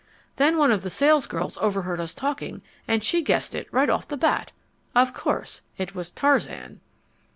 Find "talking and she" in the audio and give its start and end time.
2.15-3.21